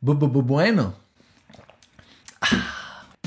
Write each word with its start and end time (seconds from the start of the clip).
Bueno. 0.00 0.94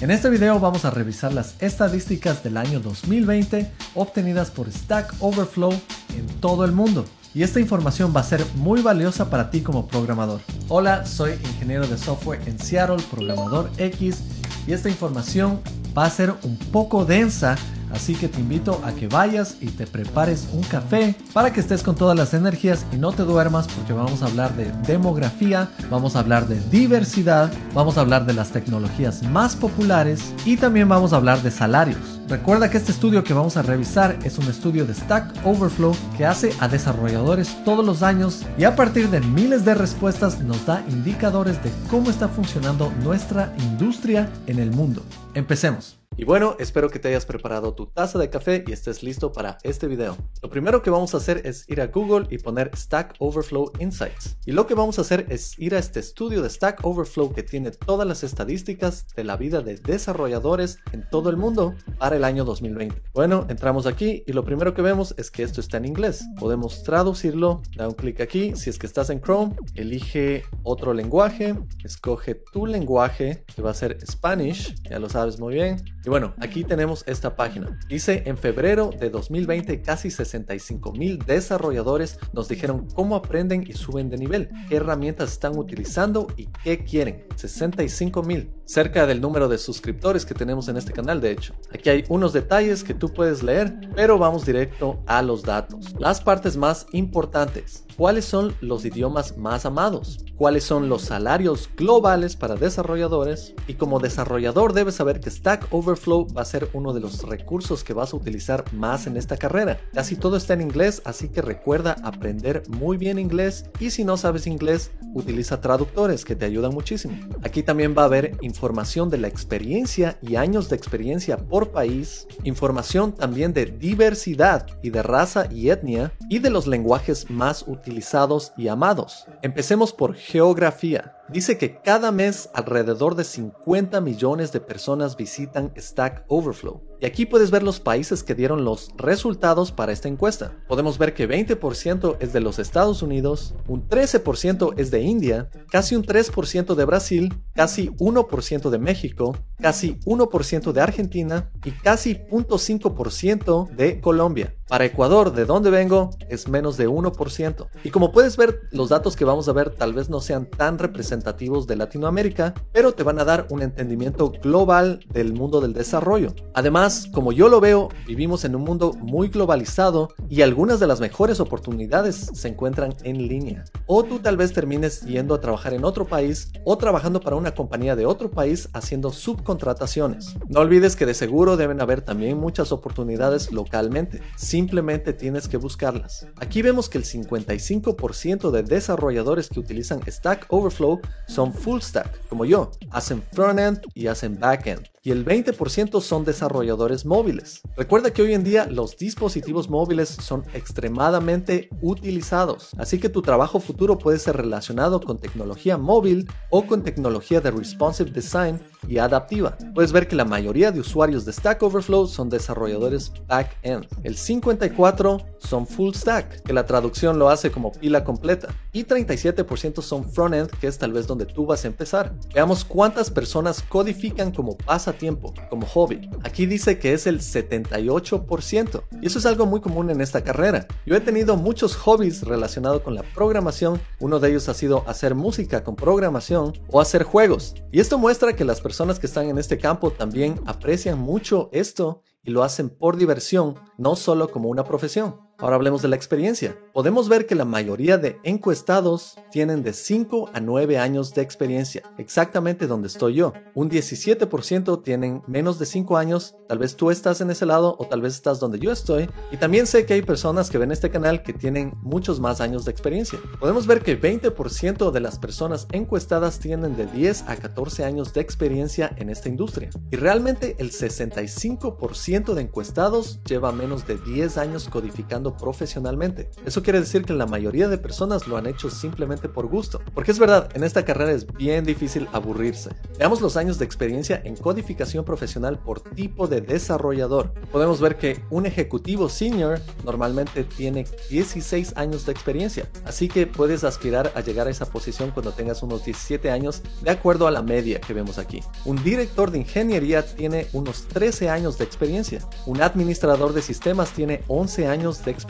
En 0.02 0.10
este 0.10 0.30
video 0.32 0.60
vamos 0.60 0.86
a 0.86 0.90
revisar 0.90 1.32
las 1.32 1.62
estadísticas 1.62 2.44
del 2.44 2.58
año 2.58 2.80
2020 2.80 3.72
obtenidas 3.94 4.50
por 4.50 4.72
Stack 4.72 5.14
Overflow 5.20 5.72
en 6.18 6.26
todo 6.42 6.66
el 6.66 6.72
mundo. 6.72 7.06
Y 7.36 7.44
esta 7.44 7.60
información 7.60 8.12
va 8.16 8.22
a 8.22 8.24
ser 8.24 8.44
muy 8.56 8.82
valiosa 8.82 9.30
para 9.30 9.52
ti 9.52 9.62
como 9.62 9.88
programador. 9.88 10.42
Hola, 10.68 11.06
soy 11.06 11.34
ingeniero 11.34 11.88
de 11.88 11.98
software 11.98 12.42
en 12.48 12.58
Seattle, 12.60 13.04
programador 13.12 13.70
X, 13.78 14.24
y 14.66 14.74
esta 14.74 14.90
información 14.90 15.62
va 15.96 16.06
a 16.06 16.10
ser 16.10 16.34
un 16.44 16.58
poco 16.58 17.06
densa 17.06 17.56
Así 17.94 18.16
que 18.16 18.28
te 18.28 18.40
invito 18.40 18.82
a 18.84 18.92
que 18.92 19.08
vayas 19.08 19.58
y 19.62 19.68
te 19.68 19.86
prepares 19.86 20.48
un 20.52 20.64
café 20.64 21.16
para 21.32 21.54
que 21.54 21.60
estés 21.60 21.84
con 21.84 21.96
todas 21.96 22.18
las 22.18 22.34
energías 22.34 22.86
y 22.92 22.98
no 22.98 23.12
te 23.12 23.24
duermas 23.24 23.68
porque 23.68 23.94
vamos 23.94 24.22
a 24.22 24.26
hablar 24.26 24.56
de 24.56 24.72
demografía, 24.88 25.70
vamos 25.90 26.16
a 26.16 26.20
hablar 26.20 26.48
de 26.48 26.60
diversidad, 26.70 27.52
vamos 27.74 27.98
a 27.98 28.02
hablar 28.02 28.26
de 28.26 28.34
las 28.34 28.50
tecnologías 28.50 29.24
más 29.24 29.56
populares 29.56 30.34
y 30.46 30.58
también 30.58 30.90
vamos 30.90 31.14
a 31.14 31.18
hablar 31.18 31.42
de 31.42 31.52
salarios. 31.52 32.14
Recuerda 32.28 32.70
que 32.70 32.78
este 32.78 32.92
estudio 32.92 33.24
que 33.24 33.34
vamos 33.34 33.58
a 33.58 33.62
revisar 33.62 34.18
es 34.24 34.38
un 34.38 34.48
estudio 34.48 34.86
de 34.86 34.94
Stack 34.94 35.46
Overflow 35.46 35.96
que 36.18 36.26
hace 36.26 36.54
a 36.60 36.68
desarrolladores 36.68 37.64
todos 37.64 37.86
los 37.86 38.02
años 38.02 38.44
y 38.58 38.64
a 38.64 38.76
partir 38.76 39.10
de 39.10 39.20
miles 39.20 39.66
de 39.66 39.76
respuestas 39.76 40.40
nos 40.40 40.66
da 40.66 40.84
indicadores 40.90 41.62
de 41.64 41.72
cómo 41.90 42.10
está 42.10 42.28
funcionando 42.28 42.92
nuestra 43.04 43.54
industria 43.60 44.32
en 44.48 44.60
el 44.60 44.72
mundo. 44.72 45.04
Empecemos. 45.34 46.03
Y 46.16 46.26
bueno, 46.26 46.56
espero 46.60 46.90
que 46.90 47.00
te 47.00 47.08
hayas 47.08 47.26
preparado 47.26 47.74
tu 47.74 47.88
taza 47.88 48.20
de 48.20 48.30
café 48.30 48.64
y 48.68 48.72
estés 48.72 49.02
listo 49.02 49.32
para 49.32 49.58
este 49.64 49.88
video. 49.88 50.16
Lo 50.44 50.50
primero 50.50 50.84
que 50.84 50.92
vamos 50.92 51.16
a 51.16 51.18
hacer 51.18 51.42
es 51.44 51.68
ir 51.70 51.82
a 51.82 51.88
Google 51.88 52.28
y 52.30 52.38
poner 52.38 52.70
Stack 52.76 53.16
Overflow 53.18 53.72
Insights. 53.80 54.38
Y 54.46 54.52
lo 54.52 54.68
que 54.68 54.76
vamos 54.76 55.00
a 55.00 55.02
hacer 55.02 55.26
es 55.30 55.58
ir 55.58 55.74
a 55.74 55.80
este 55.80 56.00
estudio 56.00 56.44
de 56.44 56.52
Stack 56.52 56.86
Overflow 56.86 57.34
que 57.34 57.42
tiene 57.42 57.72
todas 57.72 58.08
las 58.08 58.24
estadísticas 58.24 59.08
de 59.16 59.24
la 59.24 59.38
vida 59.38 59.62
de 59.62 59.78
desarrolladores 59.78 60.78
en 60.92 61.10
todo 61.10 61.32
el 61.32 61.38
mundo 61.38 61.74
para 61.98 62.16
el 62.16 62.24
año 62.24 62.46
2020. 62.46 63.02
Bueno, 63.14 63.48
entramos 63.50 63.88
aquí 63.88 64.24
y 64.28 64.34
lo 64.34 64.46
primero 64.46 64.76
que 64.76 64.84
vemos 64.84 65.16
es 65.18 65.32
que 65.32 65.42
esto 65.42 65.62
está 65.62 65.78
en 65.78 65.86
inglés. 65.86 66.24
Podemos 66.40 66.84
traducirlo, 66.84 67.64
da 67.76 67.88
un 67.88 67.96
clic 67.96 68.22
aquí. 68.22 68.56
Si 68.56 68.70
es 68.70 68.78
que 68.78 68.86
estás 68.86 69.10
en 69.10 69.20
Chrome, 69.20 69.56
elige 69.74 70.44
otro 70.62 70.94
lenguaje, 70.94 71.56
escoge 71.84 72.36
tu 72.36 72.68
lenguaje 72.68 73.44
que 73.56 73.64
va 73.64 73.72
a 73.72 73.74
ser 73.74 73.98
Spanish, 74.06 74.76
ya 74.84 75.00
lo 75.00 75.10
sabes 75.10 75.40
muy 75.40 75.56
bien 75.56 75.84
y 76.06 76.10
bueno, 76.10 76.34
aquí 76.38 76.64
tenemos 76.64 77.04
esta 77.08 77.36
página. 77.36 77.80
Dice, 77.88 78.24
en 78.26 78.38
febrero 78.38 78.90
de 78.90 79.10
2020 79.10 79.82
casi 79.82 80.12
65 80.12 80.92
mil 80.92 81.20
desarrolladores 81.20 82.20
nos 82.34 82.50
dijeron 82.50 82.88
cómo 82.94 83.16
aprenden 83.16 83.64
y 83.66 83.74
suben 83.74 84.10
de 84.10 84.18
nivel, 84.18 84.50
qué 84.68 84.78
herramientas 84.78 85.32
están 85.32 85.58
utilizando 85.58 86.28
y 86.36 86.48
qué 86.64 86.84
quieren. 86.84 87.26
65 87.36 88.22
mil, 88.24 88.52
cerca 88.66 89.06
del 89.06 89.22
número 89.22 89.48
de 89.48 89.58
suscriptores 89.58 90.26
que 90.26 90.34
tenemos 90.34 90.68
en 90.68 90.78
este 90.78 90.94
canal 90.94 91.22
de 91.22 91.32
hecho. 91.32 91.54
Aquí 91.74 91.90
hay 91.90 92.04
unos 92.10 92.34
detalles 92.34 92.84
que 92.84 92.94
tú 92.94 93.14
puedes 93.14 93.44
leer, 93.44 93.74
pero 93.96 94.18
vamos 94.18 94.46
directo 94.46 95.02
a 95.06 95.22
los 95.22 95.44
datos. 95.44 95.94
Las 96.00 96.22
partes 96.22 96.58
más 96.58 96.88
importantes. 96.92 97.86
¿Cuáles 97.96 98.26
son 98.26 98.56
los 98.60 98.86
idiomas 98.86 99.38
más 99.38 99.66
amados? 99.68 100.26
¿Cuáles 100.36 100.64
son 100.64 100.90
los 100.90 101.04
salarios 101.04 101.70
globales 101.78 102.36
para 102.36 102.56
desarrolladores? 102.56 103.54
Y 103.68 103.76
como 103.76 104.00
desarrollador 104.00 104.74
debes 104.74 104.96
saber 104.96 105.20
que 105.20 105.30
Stack 105.30 105.68
Overflow 105.72 106.28
va 106.36 106.42
a 106.42 106.46
ser 106.46 106.70
uno 106.74 106.92
de 106.94 107.02
los 107.02 107.22
recursos 107.22 107.84
que 107.84 107.94
vas 107.94 108.14
a 108.14 108.18
utilizar 108.18 108.66
más 108.74 109.06
en 109.06 109.16
esta 109.16 109.38
carrera. 109.38 109.80
Casi 109.94 110.16
todo 110.16 110.38
está 110.38 110.54
en 110.54 110.62
inglés, 110.62 111.04
así 111.06 111.30
que 111.30 111.44
recuerda 111.44 111.96
aprender 112.04 112.64
muy 112.68 112.98
bien 112.98 113.20
inglés 113.20 113.66
y 113.80 113.92
si 113.92 114.04
no 114.04 114.18
sabes 114.18 114.48
inglés, 114.48 114.92
utiliza 115.14 115.62
traductores 115.62 116.26
que 116.26 116.36
te 116.36 116.46
ayudan 116.46 116.74
muchísimo. 116.74 117.16
Aquí 117.44 117.62
también 117.62 117.94
va 117.96 118.02
a 118.02 118.06
haber 118.06 118.38
información 118.54 119.10
de 119.10 119.18
la 119.18 119.28
experiencia 119.28 120.20
y 120.22 120.36
años 120.36 120.70
de 120.70 120.76
experiencia 120.76 121.38
por 121.38 121.72
país, 121.72 122.28
información 122.44 123.12
también 123.12 123.52
de 123.52 123.66
diversidad 123.66 124.68
y 124.84 124.92
de 124.92 125.02
raza 125.02 125.48
y 125.52 125.72
etnia 125.72 126.12
y 126.30 126.38
de 126.38 126.52
los 126.52 126.68
lenguajes 126.68 127.32
más 127.32 127.66
utilizados 127.68 128.54
y 128.56 128.68
amados. 128.68 129.26
Empecemos 129.42 129.92
por 129.92 130.14
geografía. 130.14 131.18
Dice 131.34 131.58
que 131.58 131.82
cada 131.82 132.12
mes 132.12 132.52
alrededor 132.54 133.16
de 133.16 133.24
50 133.24 134.00
millones 134.02 134.52
de 134.52 134.60
personas 134.60 135.18
visitan 135.18 135.74
Stack 135.76 136.26
Overflow. 136.28 136.84
Y 137.02 137.08
aquí 137.08 137.26
puedes 137.26 137.50
ver 137.50 137.64
los 137.64 137.80
países 137.80 138.24
que 138.24 138.36
dieron 138.36 138.64
los 138.64 138.92
resultados 138.98 139.72
para 139.72 139.92
esta 139.92 140.08
encuesta. 140.08 140.56
Podemos 140.68 141.00
ver 141.00 141.16
que 141.16 141.28
20% 141.28 142.18
es 142.20 142.34
de 142.34 142.40
los 142.40 142.60
Estados 142.60 143.02
Unidos, 143.02 143.56
un 143.68 143.90
13% 143.90 144.76
es 144.78 144.92
de 144.92 145.02
India, 145.02 145.50
casi 145.72 145.96
un 145.96 146.06
3% 146.06 146.76
de 146.76 146.86
Brasil, 146.86 147.34
casi 147.56 147.90
1% 147.98 148.70
de 148.70 148.78
México, 148.78 149.36
casi 149.60 150.00
1% 150.06 150.72
de 150.72 150.82
Argentina 150.82 151.52
y 151.66 151.72
casi 151.72 152.14
0.5% 152.30 153.70
de 153.72 154.00
Colombia. 154.00 154.56
Para 154.68 154.86
Ecuador, 154.86 155.34
de 155.34 155.46
donde 155.46 155.70
vengo, 155.70 156.12
es 156.30 156.48
menos 156.48 156.78
de 156.78 156.88
1%. 156.88 157.68
Y 157.84 157.90
como 157.90 158.12
puedes 158.12 158.38
ver, 158.38 158.62
los 158.72 158.90
datos 158.90 159.16
que 159.16 159.26
vamos 159.26 159.48
a 159.48 159.54
ver 159.54 159.70
tal 159.72 159.94
vez 159.94 160.10
no 160.10 160.22
sean 160.22 160.46
tan 160.46 160.80
representativos 160.80 161.68
de 161.68 161.76
Latinoamérica, 161.76 162.54
pero 162.72 162.94
te 162.94 163.04
van 163.04 163.20
a 163.20 163.26
dar 163.26 163.46
un 163.50 163.62
entendimiento 163.62 164.32
global 164.32 165.02
del 165.12 165.34
mundo 165.34 165.60
del 165.62 165.74
desarrollo. 165.74 166.34
Además, 166.54 167.10
como 167.14 167.32
yo 167.32 167.50
lo 167.50 167.60
veo, 167.60 167.90
vivimos 168.08 168.46
en 168.46 168.56
un 168.56 168.64
mundo 168.64 168.94
muy 168.94 169.28
globalizado 169.28 170.10
y 170.30 170.42
algunas 170.42 170.80
de 170.80 170.88
las 170.88 171.02
mejores 171.02 171.40
oportunidades 171.40 172.30
se 172.34 172.48
encuentran 172.48 172.96
en 173.04 173.28
línea. 173.28 173.66
O 173.86 174.04
tú 174.04 174.20
tal 174.20 174.38
vez 174.38 174.54
termines 174.54 175.02
yendo 175.02 175.36
a 175.36 175.42
trabajar 175.42 175.74
en 175.74 175.84
otro 175.84 176.06
país 176.06 176.52
o 176.64 176.78
trabajando 176.78 177.20
para 177.20 177.36
una 177.36 177.54
compañía 177.54 177.96
de 177.96 178.06
otro 178.06 178.32
país 178.32 178.70
haciendo 178.74 179.12
subcontrataciones. 179.12 180.36
No 180.48 180.62
olvides 180.62 180.96
que 180.96 181.06
de 181.06 181.14
seguro 181.14 181.58
deben 181.58 181.82
haber 181.82 182.02
también 182.02 182.38
muchas 182.38 182.72
oportunidades 182.72 183.52
localmente. 183.52 184.22
Simplemente 184.54 185.14
tienes 185.14 185.48
que 185.48 185.58
buscarlas. 185.58 186.28
Aquí 186.36 186.62
vemos 186.62 186.88
que 186.88 187.00
el 187.00 187.06
55% 187.06 188.52
de 188.52 188.62
desarrolladores 188.62 189.50
que 189.50 189.60
utilizan 189.60 190.00
Stack 190.08 190.46
Overflow 190.50 191.02
son 191.28 191.52
full 191.56 191.82
stack, 191.82 192.28
como 192.28 192.46
yo, 192.46 192.70
hacen 192.92 193.24
frontend 193.32 193.82
y 193.96 194.06
hacen 194.06 194.40
backend 194.40 194.93
y 195.04 195.12
el 195.12 195.26
20% 195.26 196.02
son 196.02 196.24
desarrolladores 196.24 197.06
móviles. 197.06 197.62
Recuerda 197.76 198.12
que 198.12 198.22
hoy 198.22 198.34
en 198.34 198.44
día 198.44 198.68
los 198.68 198.96
dispositivos 198.96 199.70
móviles 199.70 200.08
son 200.08 200.46
extremadamente 200.54 201.70
utilizados, 201.82 202.70
así 202.78 203.00
que 203.00 203.10
tu 203.10 203.22
trabajo 203.22 203.60
futuro 203.60 204.00
puede 204.00 204.18
ser 204.18 204.38
relacionado 204.38 205.02
con 205.02 205.20
tecnología 205.20 205.78
móvil 205.78 206.30
o 206.50 206.66
con 206.66 206.84
tecnología 206.84 207.42
de 207.42 207.52
responsive 207.52 208.12
design 208.12 208.62
y 208.88 208.98
adaptiva. 208.98 209.58
Puedes 209.76 209.92
ver 209.92 210.08
que 210.08 210.16
la 210.16 210.26
mayoría 210.26 210.72
de 210.72 210.80
usuarios 210.80 211.26
de 211.26 211.34
Stack 211.34 211.62
Overflow 211.64 212.08
son 212.08 212.30
desarrolladores 212.30 213.12
back-end. 213.28 213.86
El 214.04 214.16
54 214.16 215.22
son 215.40 215.68
full 215.68 215.94
stack, 215.94 216.44
que 216.44 216.54
la 216.54 216.66
traducción 216.66 217.20
lo 217.20 217.30
hace 217.30 217.52
como 217.52 217.72
pila 217.74 218.04
completa, 218.04 218.50
y 218.72 218.86
37% 218.86 219.82
son 219.82 220.10
front-end, 220.10 220.50
que 220.60 220.68
es 220.68 220.78
tal 220.78 220.94
vez 220.94 221.08
donde 221.08 221.26
tú 221.26 221.46
vas 221.46 221.66
a 221.66 221.68
empezar. 221.68 222.14
Veamos 222.34 222.64
cuántas 222.64 223.10
personas 223.10 223.62
codifican 223.64 224.32
como 224.32 224.58
pasa 224.58 224.93
tiempo, 224.94 225.34
como 225.50 225.66
hobby. 225.66 226.10
Aquí 226.24 226.46
dice 226.46 226.80
que 226.80 226.94
es 226.94 227.08
el 227.08 227.20
78%. 227.20 228.84
Y 229.02 229.08
eso 229.08 229.20
es 229.20 229.26
algo 229.26 229.46
muy 229.46 229.62
común 229.62 229.90
en 229.90 230.02
esta 230.02 230.24
carrera. 230.24 230.68
Yo 230.86 230.96
he 230.96 231.02
tenido 231.02 231.36
muchos 231.36 231.76
hobbies 231.76 232.24
relacionados 232.24 232.82
con 232.82 232.96
la 232.96 233.04
programación. 233.04 233.82
Uno 234.00 234.20
de 234.20 234.30
ellos 234.30 234.50
ha 234.50 234.54
sido 234.54 234.84
hacer 234.88 235.16
música 235.16 235.64
con 235.64 235.76
programación 235.76 236.54
o 236.70 236.82
hacer 236.82 237.04
juegos. 237.04 237.56
Y 237.72 237.80
esto 237.80 237.98
muestra 237.98 238.36
que 238.36 238.46
las 238.46 238.62
personas 238.62 239.00
que 239.00 239.08
están 239.08 239.28
en 239.28 239.38
este 239.38 239.58
campo 239.58 239.92
también 239.92 240.40
aprecian 240.46 241.00
mucho 241.00 241.50
esto 241.52 242.02
y 242.24 242.32
lo 242.32 242.44
hacen 242.44 242.70
por 242.70 242.98
diversión, 242.98 243.56
no 243.78 243.96
solo 243.96 244.30
como 244.30 244.50
una 244.50 244.64
profesión. 244.64 245.16
Ahora 245.44 245.58
hablemos 245.58 245.82
de 245.82 245.90
la 245.90 245.98
experiencia. 245.98 246.58
Podemos 246.72 247.10
ver 247.10 247.26
que 247.26 247.36
la 247.36 247.44
mayoría 247.44 247.98
de 247.98 248.18
encuestados 248.24 249.18
tienen 249.30 249.62
de 249.62 249.74
5 249.74 250.30
a 250.34 250.40
9 250.40 250.78
años 250.78 251.14
de 251.14 251.22
experiencia, 251.22 251.84
exactamente 251.98 252.66
donde 252.66 252.88
estoy 252.88 253.16
yo. 253.16 253.34
Un 253.54 253.70
17% 253.70 254.82
tienen 254.84 255.22
menos 255.28 255.60
de 255.60 255.66
5 255.66 255.98
años, 255.98 256.38
tal 256.48 256.60
vez 256.60 256.78
tú 256.78 256.92
estás 256.92 257.20
en 257.20 257.30
ese 257.30 257.46
lado 257.46 257.76
o 257.78 257.86
tal 257.88 258.00
vez 258.00 258.14
estás 258.14 258.40
donde 258.40 258.58
yo 258.58 258.72
estoy. 258.72 259.10
Y 259.34 259.36
también 259.36 259.68
sé 259.68 259.86
que 259.86 259.96
hay 259.96 260.02
personas 260.02 260.50
que 260.50 260.58
ven 260.58 260.72
este 260.72 260.90
canal 260.90 261.24
que 261.24 261.34
tienen 261.34 261.74
muchos 261.82 262.22
más 262.22 262.40
años 262.40 262.64
de 262.64 262.72
experiencia. 262.72 263.20
Podemos 263.42 263.68
ver 263.68 263.82
que 263.82 264.00
20% 264.00 264.92
de 264.92 265.00
las 265.02 265.20
personas 265.20 265.68
encuestadas 265.74 266.40
tienen 266.40 266.78
de 266.78 266.86
10 266.86 267.26
a 267.28 267.36
14 267.36 267.84
años 267.84 268.14
de 268.14 268.22
experiencia 268.22 268.96
en 268.96 269.10
esta 269.10 269.28
industria. 269.28 269.72
Y 269.92 269.98
realmente 269.98 270.56
el 270.60 270.72
65% 270.72 272.34
de 272.34 272.42
encuestados 272.42 273.20
lleva 273.26 273.52
menos 273.52 273.86
de 273.86 273.98
10 273.98 274.38
años 274.38 274.70
codificando 274.70 275.33
profesionalmente. 275.38 276.30
Eso 276.46 276.64
quiere 276.64 276.80
decir 276.80 277.04
que 277.04 277.14
la 277.14 277.26
mayoría 277.26 277.68
de 277.68 277.78
personas 277.78 278.28
lo 278.28 278.38
han 278.38 278.48
hecho 278.48 278.70
simplemente 278.70 279.30
por 279.30 279.48
gusto. 279.48 279.82
Porque 279.94 280.12
es 280.12 280.20
verdad, 280.20 280.50
en 280.54 280.64
esta 280.64 280.86
carrera 280.86 281.12
es 281.12 281.28
bien 281.28 281.66
difícil 281.66 282.08
aburrirse. 282.14 282.70
Veamos 282.98 283.22
los 283.22 283.38
años 283.38 283.60
de 283.60 283.66
experiencia 283.66 284.22
en 284.24 284.36
codificación 284.36 285.06
profesional 285.06 285.60
por 285.60 285.82
tipo 285.82 286.28
de 286.28 286.42
desarrollador. 286.42 287.34
Podemos 287.52 287.80
ver 287.80 287.98
que 287.98 288.24
un 288.30 288.46
ejecutivo 288.46 289.10
senior 289.10 289.60
normalmente 289.84 290.44
tiene 290.44 290.86
16 291.10 291.74
años 291.76 292.06
de 292.06 292.12
experiencia, 292.12 292.70
así 292.86 293.08
que 293.08 293.28
puedes 293.28 293.64
aspirar 293.64 294.12
a 294.16 294.22
llegar 294.22 294.48
a 294.48 294.52
esa 294.52 294.66
posición 294.66 295.12
cuando 295.12 295.32
tengas 295.32 295.64
unos 295.64 295.86
17 295.86 296.32
años 296.32 296.62
de 296.82 296.92
acuerdo 296.92 297.28
a 297.28 297.32
la 297.32 297.42
media 297.42 297.80
que 297.80 297.94
vemos 297.94 298.18
aquí. 298.18 298.42
Un 298.66 298.84
director 298.84 299.32
de 299.32 299.40
ingeniería 299.40 300.06
tiene 300.06 300.48
unos 300.54 300.88
13 300.88 301.30
años 301.30 301.58
de 301.58 301.66
experiencia. 301.66 302.20
Un 302.46 302.62
administrador 302.62 303.34
de 303.34 303.42
sistemas 303.42 303.92
tiene 303.92 304.24
11 304.28 304.68
años 304.68 305.04
de 305.04 305.12
experiencia. 305.12 305.23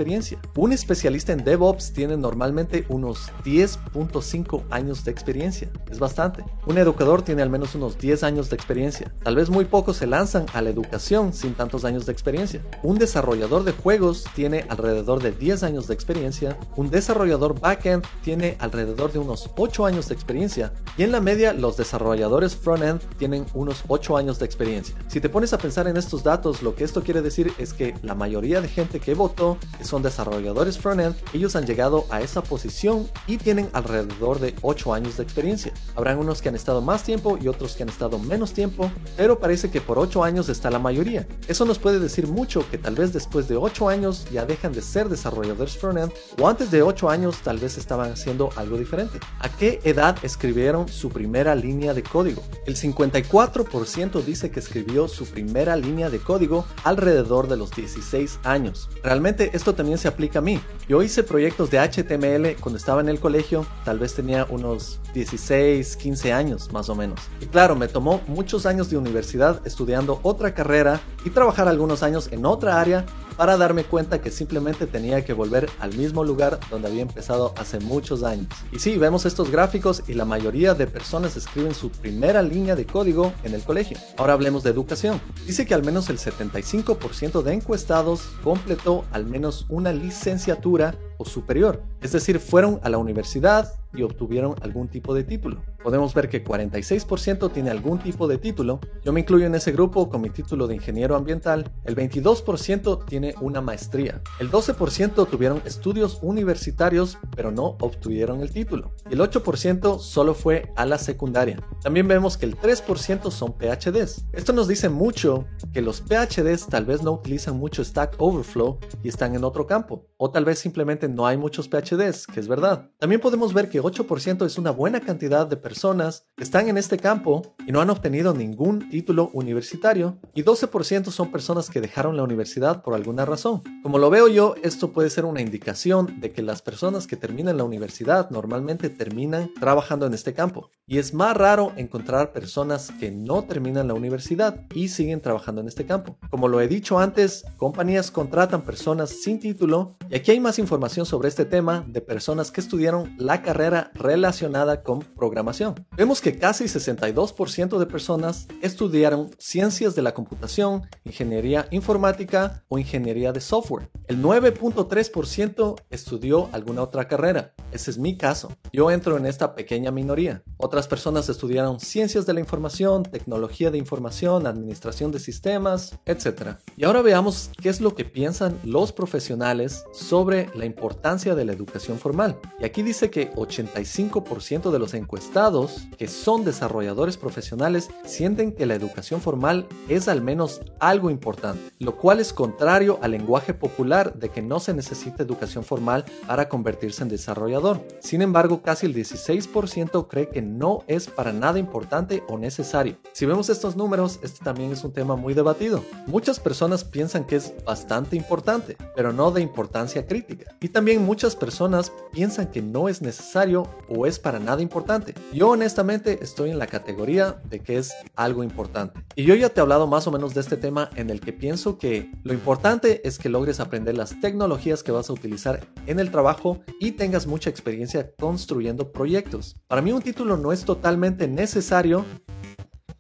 Un 0.56 0.72
especialista 0.72 1.34
en 1.34 1.44
DevOps 1.44 1.94
tiene 1.94 2.18
normalmente 2.18 2.86
unos 2.90 3.32
10.5 3.44 4.64
años 4.70 5.04
de 5.06 5.12
experiencia. 5.12 5.70
Es 5.90 6.00
bastante. 6.00 6.44
Un 6.66 6.78
educador 6.78 7.22
tiene 7.22 7.42
al 7.42 7.50
menos 7.50 7.76
unos 7.76 7.98
10 7.98 8.24
años 8.24 8.50
de 8.50 8.56
experiencia. 8.56 9.14
Tal 9.24 9.36
vez 9.36 9.50
muy 9.50 9.66
pocos 9.66 9.98
se 9.98 10.08
lanzan 10.08 10.46
a 10.54 10.62
la 10.62 10.70
educación 10.70 11.34
sin 11.34 11.54
tantos 11.54 11.86
años 11.86 12.06
de 12.06 12.12
experiencia. 12.12 12.62
Un 12.82 12.98
desarrollador 12.98 13.64
de 13.64 13.72
juegos 13.72 14.26
tiene 14.36 14.66
alrededor 14.70 15.22
de 15.22 15.32
10 15.32 15.64
años 15.64 15.88
de 15.88 15.94
experiencia. 15.94 16.58
Un 16.76 16.90
desarrollador 16.90 17.60
backend 17.60 18.04
tiene 18.24 18.58
alrededor 18.60 19.12
de 19.12 19.20
unos 19.20 19.50
8 19.58 19.86
años 19.86 20.08
de 20.08 20.16
experiencia. 20.16 20.74
Y 20.98 21.04
en 21.04 21.12
la 21.12 21.22
media 21.22 21.54
los 21.54 21.78
desarrolladores 21.78 22.56
frontend 22.56 23.02
tienen 23.18 23.46
unos 23.54 23.84
8 23.88 24.18
años 24.18 24.40
de 24.40 24.46
experiencia. 24.46 24.96
Si 25.08 25.22
te 25.22 25.30
pones 25.30 25.54
a 25.54 25.58
pensar 25.58 25.88
en 25.88 25.98
estos 25.98 26.24
datos, 26.24 26.62
lo 26.64 26.76
que 26.76 26.84
esto 26.84 27.04
quiere 27.04 27.22
decir 27.22 27.52
es 27.58 27.74
que 27.74 27.96
la 28.02 28.16
mayoría 28.16 28.62
de 28.62 28.68
gente 28.68 29.00
que 29.00 29.14
votó, 29.14 29.58
son 29.82 30.04
desarrolladores 30.04 30.78
frontend, 30.78 31.16
ellos 31.34 31.56
han 31.56 31.66
llegado 31.66 32.06
a 32.10 32.22
esa 32.22 32.44
posición 32.44 33.10
y 33.28 33.38
tienen 33.38 33.70
alrededor 33.74 34.40
de 34.40 34.56
8 34.62 34.94
años 34.94 35.18
de 35.18 35.24
experiencia. 35.24 35.74
Habrán 35.96 36.20
unos 36.20 36.42
que 36.42 36.50
han 36.50 36.56
estado 36.56 36.82
más 36.82 37.04
tiempo 37.04 37.38
y 37.42 37.48
otros 37.48 37.76
que 37.76 37.84
han 37.84 37.90
estado 37.90 38.20
menos 38.20 38.54
tiempo, 38.54 38.92
pero 39.18 39.40
parece 39.40 39.70
que 39.70 39.82
por 39.82 40.00
8 40.00 40.24
años 40.24 40.50
está 40.50 40.70
la 40.70 40.80
mayoría. 40.80 41.28
Eso 41.48 41.66
nos 41.66 41.80
puede 41.80 42.00
decir 42.00 42.28
mucho 42.28 42.70
que 42.70 42.78
tal 42.78 42.96
vez 42.96 43.14
después 43.14 43.48
de 43.48 43.58
8 43.58 43.90
años 43.90 44.26
ya 44.32 44.46
dejan 44.46 44.74
de 44.74 44.82
ser 44.82 45.10
desarrolladores 45.10 45.78
frontend 45.78 46.12
o 46.40 46.48
antes 46.48 46.72
de 46.72 46.82
8 46.82 47.10
años 47.10 47.38
tal 47.44 47.58
vez 47.58 47.78
estaban 47.78 48.12
haciendo 48.12 48.50
algo 48.56 48.78
diferente. 48.78 49.20
¿A 49.40 49.50
qué 49.50 49.80
edad 49.84 50.18
escribieron 50.24 50.88
su 50.88 51.10
primera 51.10 51.56
línea 51.56 51.94
de 51.94 52.04
código? 52.04 52.44
El 52.66 52.76
54% 52.76 54.24
dice 54.24 54.52
que 54.52 54.60
escribió 54.60 55.08
su 55.08 55.26
primera 55.26 55.76
línea 55.76 56.10
de 56.10 56.20
código 56.20 56.66
alrededor 56.84 57.48
de 57.48 57.58
los 57.58 57.72
16 57.72 58.40
años. 58.44 58.90
Realmente 59.04 59.52
esto 59.64 59.74
también 59.74 59.98
se 59.98 60.10
aplica 60.10 60.40
a 60.40 60.42
mí. 60.42 60.60
Yo 60.90 61.02
hice 61.02 61.24
proyectos 61.24 61.72
de 61.72 61.80
HTML 61.80 62.60
cuando 62.60 62.78
estaba 62.78 63.00
en 63.00 63.08
el 63.08 63.22
colegio, 63.22 63.66
tal 63.86 63.98
vez 63.98 64.14
tenía 64.14 64.46
unos 64.50 65.00
16, 65.14 65.96
15 65.96 66.34
años 66.34 66.70
más 66.74 66.90
o 66.90 66.96
menos. 66.96 67.22
Y 67.40 67.46
claro, 67.46 67.74
me 67.74 67.88
tomó 67.88 68.20
muchos 68.28 68.66
años 68.66 68.90
de 68.90 68.98
universidad 68.98 69.66
estudiando 69.66 70.20
otra 70.22 70.54
carrera 70.54 71.00
y 71.24 71.30
trabajar 71.30 71.70
algunos 71.70 72.04
años 72.04 72.28
en 72.34 72.46
otra 72.46 72.82
área 72.82 73.06
para 73.38 73.58
darme 73.58 73.84
cuenta 73.84 74.22
que 74.22 74.32
simplemente 74.32 74.88
tenía 74.88 75.24
que 75.24 75.34
volver 75.34 75.70
al 75.80 75.94
mismo 75.96 76.24
lugar 76.24 76.60
donde 76.70 76.88
había 76.88 77.02
empezado 77.02 77.54
hace 77.58 77.80
muchos 77.80 78.24
años. 78.24 78.48
Y 78.72 78.80
sí, 78.80 78.98
vemos 78.98 79.26
estos 79.26 79.52
gráficos 79.52 80.04
y 80.08 80.14
la 80.14 80.26
mayoría 80.26 80.74
de 80.74 80.88
personas 80.88 81.36
escriben 81.36 81.74
su 81.74 81.90
primera 81.90 82.42
línea 82.42 82.76
de 82.76 82.86
código 82.86 83.34
en 83.44 83.54
el 83.54 83.62
colegio. 83.64 83.98
Ahora 84.18 84.34
hablemos 84.34 84.64
de 84.64 84.70
educación. 84.70 85.22
Dice 85.46 85.66
que 85.66 85.74
al 85.74 85.84
menos 85.84 86.10
el 86.10 86.18
75% 86.18 87.42
de 87.42 87.54
encuestados 87.54 88.22
completó 88.44 89.06
al 89.12 89.26
menos 89.26 89.66
una 89.70 89.92
licenciatura 89.92 90.96
o 91.18 91.26
superior, 91.26 91.82
es 92.02 92.12
decir, 92.12 92.40
fueron 92.40 92.80
a 92.84 92.90
la 92.90 92.98
universidad 92.98 93.74
y 93.94 94.02
obtuvieron 94.02 94.56
algún 94.62 94.88
tipo 94.88 95.14
de 95.14 95.24
título. 95.24 95.62
Podemos 95.84 96.14
ver 96.14 96.30
que 96.30 96.44
46% 96.44 97.52
tiene 97.52 97.70
algún 97.70 98.00
tipo 98.00 98.28
de 98.28 98.38
título, 98.38 98.80
yo 99.04 99.14
me 99.14 99.20
incluyo 99.20 99.46
en 99.46 99.56
ese 99.56 99.72
grupo 99.72 100.10
con 100.10 100.22
mi 100.22 100.30
título 100.30 100.68
de 100.68 100.76
ingeniero 100.76 101.16
ambiental, 101.16 101.72
el 101.84 101.96
22% 101.96 103.06
tiene 103.06 103.36
una 103.42 103.62
maestría, 103.62 104.22
el 104.40 104.50
12% 104.50 105.30
tuvieron 105.30 105.62
estudios 105.66 106.20
universitarios 106.22 107.18
pero 107.36 107.52
no 107.52 107.78
obtuvieron 107.82 108.42
el 108.42 108.52
título, 108.52 108.92
y 109.10 109.14
el 109.14 109.20
8% 109.20 110.00
solo 110.00 110.34
fue 110.34 110.72
a 110.76 110.86
la 110.86 110.98
secundaria. 110.98 111.62
También 111.82 112.08
vemos 112.08 112.38
que 112.38 112.46
el 112.46 112.58
3% 112.58 113.32
son 113.32 113.54
PhDs. 113.54 114.26
Esto 114.32 114.54
nos 114.54 114.68
dice 114.68 114.90
mucho 114.90 115.46
que 115.74 115.82
los 115.82 116.02
PhDs 116.02 116.68
tal 116.68 116.86
vez 116.86 117.04
no 117.04 117.12
utilizan 117.12 117.58
mucho 117.58 117.84
Stack 117.84 118.16
Overflow 118.18 118.80
y 119.04 119.10
están 119.10 119.36
en 119.36 119.44
otro 119.44 119.68
campo, 119.68 120.08
o 120.18 120.32
tal 120.32 120.46
vez 120.46 120.60
simplemente 120.60 121.03
no 121.08 121.28
hay 121.28 121.38
muchos 121.38 121.68
PhDs, 121.68 122.28
que 122.28 122.40
es 122.40 122.48
verdad. 122.48 122.90
También 123.00 123.22
podemos 123.22 123.54
ver 123.54 123.70
que 123.70 123.82
8% 123.82 124.46
es 124.46 124.58
una 124.58 124.72
buena 124.72 125.00
cantidad 125.00 125.48
de 125.48 125.58
personas 125.58 126.26
que 126.36 126.44
están 126.44 126.70
en 126.70 126.78
este 126.78 126.98
campo 126.98 127.56
y 127.68 127.72
no 127.72 127.82
han 127.82 127.90
obtenido 127.90 128.34
ningún 128.34 128.90
título 128.90 129.30
universitario, 129.34 130.18
y 130.34 130.44
12% 130.44 131.12
son 131.12 131.32
personas 131.32 131.70
que 131.70 131.82
dejaron 131.82 132.18
la 132.18 132.24
universidad 132.24 132.82
por 132.82 132.94
alguna 132.94 133.26
razón. 133.26 133.62
Como 133.82 133.98
lo 133.98 134.10
veo 134.10 134.28
yo, 134.28 134.56
esto 134.64 134.92
puede 134.92 135.10
ser 135.10 135.26
una 135.26 135.42
indicación 135.42 136.20
de 136.20 136.32
que 136.32 136.42
las 136.42 136.62
personas 136.62 137.08
que 137.08 137.18
terminan 137.18 137.58
la 137.58 137.64
universidad 137.64 138.30
normalmente 138.30 138.90
terminan 138.90 139.52
trabajando 139.60 140.06
en 140.06 140.14
este 140.14 140.34
campo. 140.34 140.70
Y 140.86 140.98
es 140.98 141.14
más 141.14 141.36
raro 141.36 141.72
encontrar 141.78 142.34
personas 142.34 142.92
que 143.00 143.10
no 143.12 143.44
terminan 143.44 143.88
la 143.88 143.94
universidad 143.94 144.66
y 144.74 144.90
siguen 144.90 145.22
trabajando 145.22 145.62
en 145.62 145.68
este 145.68 145.86
campo. 145.86 146.18
Como 146.30 146.48
lo 146.48 146.60
he 146.60 146.68
dicho 146.68 147.00
antes, 147.00 147.46
compañías 147.58 148.12
contratan 148.12 148.64
personas 148.64 149.10
sin 149.10 149.40
título 149.40 149.96
y 150.10 150.16
aquí 150.16 150.32
hay 150.32 150.40
más 150.40 150.60
información 150.60 150.93
sobre 150.94 151.28
este 151.28 151.46
tema 151.46 151.84
de 151.88 152.02
personas 152.02 152.52
que 152.52 152.62
estudiaron 152.62 153.16
la 153.18 153.42
carrera 153.42 153.92
relacionada 153.96 154.84
con 154.84 155.00
programación. 155.00 155.74
Vemos 155.98 156.22
que 156.22 156.38
casi 156.38 156.66
62% 156.66 157.80
de 157.80 157.86
personas 157.88 158.48
estudiaron 158.62 159.32
ciencias 159.40 159.96
de 159.96 160.04
la 160.04 160.14
computación, 160.14 160.84
ingeniería 161.04 161.68
informática 161.72 162.64
o 162.70 162.78
ingeniería 162.78 163.34
de 163.34 163.42
software. 163.42 163.90
El 164.08 164.22
9.3% 164.22 165.82
estudió 165.90 166.50
alguna 166.52 166.84
otra 166.84 167.08
carrera. 167.08 167.54
Ese 167.72 167.90
es 167.90 167.98
mi 167.98 168.16
caso. 168.16 168.52
Yo 168.72 168.92
entro 168.92 169.18
en 169.18 169.26
esta 169.26 169.56
pequeña 169.56 169.90
minoría. 169.90 170.44
Otras 170.58 170.88
personas 170.88 171.28
estudiaron 171.28 171.80
ciencias 171.80 172.28
de 172.28 172.34
la 172.34 172.40
información, 172.40 173.02
tecnología 173.04 173.72
de 173.72 173.80
información, 173.80 174.46
administración 174.46 175.12
de 175.12 175.20
sistemas, 175.20 175.98
etc. 176.06 176.58
Y 176.78 176.84
ahora 176.84 177.02
veamos 177.02 177.50
qué 177.62 177.70
es 177.70 177.82
lo 177.82 177.96
que 177.96 178.06
piensan 178.06 178.60
los 178.64 178.92
profesionales 178.92 179.86
sobre 179.94 180.50
la 180.54 180.66
importancia 180.84 181.34
de 181.34 181.46
la 181.46 181.54
educación 181.54 181.98
formal. 181.98 182.38
Y 182.60 182.66
aquí 182.66 182.84
dice 182.84 183.10
que 183.10 183.32
85% 183.36 184.70
de 184.70 184.80
los 184.80 184.94
encuestados 184.94 185.88
que 185.98 186.10
son 186.10 186.44
desarrolladores 186.44 187.16
profesionales 187.16 187.90
sienten 188.04 188.52
que 188.52 188.66
la 188.66 188.76
educación 188.76 189.22
formal 189.22 189.66
es 189.88 190.10
al 190.10 190.22
menos 190.22 190.60
algo 190.80 191.10
importante, 191.10 191.72
lo 191.80 191.96
cual 191.96 192.20
es 192.20 192.34
contrario 192.34 193.00
al 193.02 193.12
lenguaje 193.12 193.54
popular 193.54 194.16
de 194.16 194.28
que 194.28 194.42
no 194.42 194.60
se 194.60 194.74
necesita 194.74 195.24
educación 195.24 195.64
formal 195.64 196.04
para 196.28 196.50
convertirse 196.50 197.04
en 197.04 197.08
desarrollador. 197.08 197.80
Sin 198.02 198.22
embargo, 198.22 198.62
casi 198.62 198.86
el 198.86 198.94
16% 198.94 200.10
cree 200.10 200.28
que 200.28 200.42
no 200.42 200.84
es 200.88 201.08
para 201.08 201.32
nada 201.32 201.60
importante 201.60 202.24
o 202.28 202.38
necesario. 202.38 202.98
Si 203.14 203.26
vemos 203.26 203.48
estos 203.48 203.78
números, 203.78 204.20
este 204.22 204.44
también 204.44 204.74
es 204.74 204.84
un 204.84 204.92
tema 204.92 205.16
muy 205.16 205.34
debatido. 205.34 205.82
Muchas 206.08 206.42
personas 206.42 206.84
piensan 206.84 207.24
que 207.24 207.38
es 207.38 207.54
bastante 207.64 208.18
importante, 208.18 208.76
pero 208.98 209.14
no 209.14 209.32
de 209.32 209.42
importancia 209.42 210.06
crítica. 210.06 210.58
Y 210.60 210.73
también 210.74 211.06
muchas 211.06 211.36
personas 211.36 211.92
piensan 212.12 212.48
que 212.48 212.62
no 212.62 212.90
es 212.90 213.02
necesario 213.02 213.70
o 213.88 214.06
es 214.08 214.20
para 214.20 214.40
nada 214.40 214.62
importante. 214.62 215.14
Yo 215.32 215.50
honestamente 215.50 216.20
estoy 216.22 216.50
en 216.50 216.58
la 216.58 216.68
categoría 216.68 217.40
de 217.50 217.60
que 217.60 217.78
es 217.78 217.94
algo 218.16 218.44
importante. 218.44 219.00
Y 219.16 219.24
yo 219.24 219.36
ya 219.36 219.50
te 219.50 219.60
he 219.60 219.62
hablado 219.62 219.88
más 219.88 220.08
o 220.08 220.12
menos 220.12 220.34
de 220.34 220.42
este 220.42 220.58
tema 220.58 220.90
en 220.96 221.10
el 221.12 221.22
que 221.22 221.32
pienso 221.32 221.78
que 221.78 222.12
lo 222.24 222.34
importante 222.34 223.08
es 223.08 223.20
que 223.20 223.30
logres 223.30 223.60
aprender 223.60 223.96
las 223.96 224.20
tecnologías 224.20 224.84
que 224.84 224.92
vas 224.92 225.10
a 225.10 225.14
utilizar 225.14 225.66
en 225.86 226.00
el 226.00 226.12
trabajo 226.12 226.62
y 226.80 226.94
tengas 226.94 227.28
mucha 227.28 227.52
experiencia 227.52 228.12
construyendo 228.20 228.92
proyectos. 228.92 229.56
Para 229.68 229.82
mí 229.82 229.94
un 229.94 230.02
título 230.02 230.38
no 230.38 230.52
es 230.52 230.66
totalmente 230.66 231.28
necesario. 231.28 232.04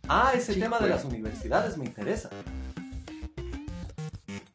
Ah, 0.07 0.31
ese 0.35 0.53
tema 0.53 0.79
de 0.79 0.89
las 0.89 1.05
universidades 1.05 1.75
me 1.77 1.85
interesa. 1.85 2.29